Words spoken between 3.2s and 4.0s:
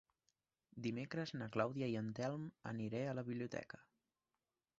la biblioteca.